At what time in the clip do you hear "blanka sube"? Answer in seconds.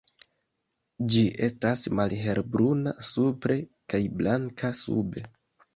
4.19-5.31